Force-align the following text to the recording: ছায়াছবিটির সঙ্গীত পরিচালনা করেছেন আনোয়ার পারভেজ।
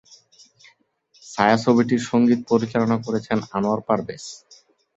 ছায়াছবিটির 1.25 2.01
সঙ্গীত 2.09 2.39
পরিচালনা 2.51 2.97
করেছেন 3.05 3.37
আনোয়ার 3.57 3.81
পারভেজ। 3.87 4.23